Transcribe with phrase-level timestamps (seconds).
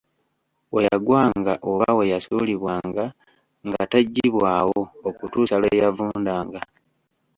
[0.73, 3.03] We yagwanga oba we yasuulibwanga
[3.67, 6.59] nga teggibwawo okutuusa lwe yavundanga.